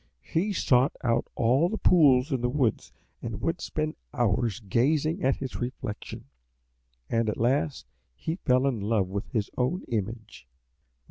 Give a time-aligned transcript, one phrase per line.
[0.23, 5.35] He sought out all the pools in the woods and would spend hours gazing at
[5.35, 6.25] his reflection,
[7.07, 7.85] and at last
[8.15, 10.47] he fell in love with his own image.